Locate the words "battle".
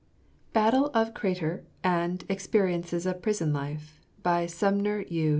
0.53-0.87